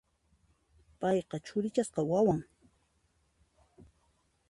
Payqa 0.99 1.37
churichasqa 1.45 2.01
wawan. 2.09 2.41